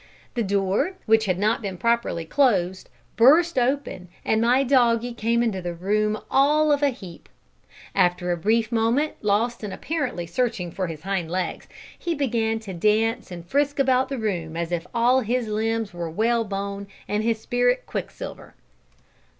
The 0.33 0.41
door, 0.41 0.93
which 1.05 1.25
had 1.25 1.37
not 1.37 1.61
been 1.61 1.77
properly 1.77 2.25
closed, 2.25 2.89
burst 3.17 3.59
open, 3.59 4.07
and 4.25 4.41
my 4.41 4.63
doggie 4.63 5.13
came 5.13 5.43
into 5.43 5.61
the 5.61 5.75
room 5.75 6.17
all 6.31 6.71
of 6.71 6.81
a 6.81 6.89
heap. 6.89 7.29
After 7.93 8.31
a 8.31 8.35
brief 8.35 8.71
moment 8.71 9.13
lost 9.21 9.63
in 9.63 9.71
apparently 9.71 10.25
searching 10.25 10.71
for 10.71 10.87
his 10.87 11.03
hind 11.03 11.29
legs, 11.29 11.67
he 11.99 12.15
began 12.15 12.57
to 12.61 12.73
dance 12.73 13.29
and 13.29 13.45
frisk 13.45 13.77
about 13.77 14.09
the 14.09 14.17
room 14.17 14.57
as 14.57 14.71
if 14.71 14.87
all 14.91 15.19
his 15.21 15.47
limbs 15.49 15.93
were 15.93 16.09
whalebone 16.09 16.87
and 17.07 17.23
his 17.23 17.39
spirit 17.39 17.85
quicksilver. 17.85 18.55